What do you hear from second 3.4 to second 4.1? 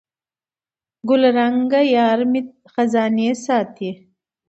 ساتي